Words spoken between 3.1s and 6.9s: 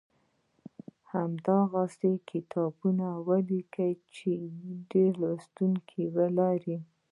ولیکل چې ډېر لوستونکي یې لرل